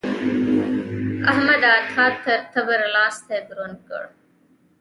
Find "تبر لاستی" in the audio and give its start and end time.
2.53-3.39